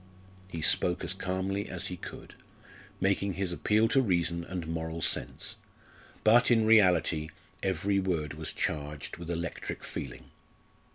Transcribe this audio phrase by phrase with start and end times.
[0.47, 2.33] He spoke as calmly as he could,
[2.99, 5.57] making his appeal to reason and moral sense;
[6.23, 7.29] but, in reality,
[7.61, 10.31] every word was charged with electric feeling.